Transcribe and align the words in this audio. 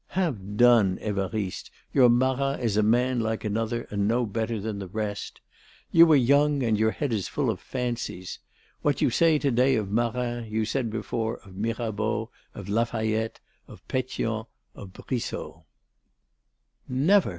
"Have 0.17 0.57
done, 0.57 0.97
Évariste; 0.97 1.69
your 1.93 2.09
Marat 2.09 2.57
is 2.59 2.75
a 2.75 2.81
man 2.81 3.19
like 3.19 3.45
another 3.45 3.83
and 3.91 4.07
no 4.07 4.25
better 4.25 4.59
than 4.59 4.79
the 4.79 4.87
rest. 4.87 5.41
You 5.91 6.11
are 6.11 6.15
young 6.15 6.63
and 6.63 6.75
your 6.75 6.89
head 6.89 7.13
is 7.13 7.27
full 7.27 7.51
of 7.51 7.59
fancies. 7.59 8.39
What 8.81 9.01
you 9.03 9.11
say 9.11 9.37
to 9.37 9.51
day 9.51 9.75
of 9.75 9.91
Marat, 9.91 10.47
you 10.49 10.65
said 10.65 10.89
before 10.89 11.37
of 11.45 11.55
Mirabeau, 11.55 12.31
of 12.55 12.67
La 12.67 12.83
Fayette, 12.85 13.39
of 13.67 13.87
Pétion, 13.87 14.47
of 14.73 14.91
Brissot." 14.91 15.65
"Never!" 16.89 17.29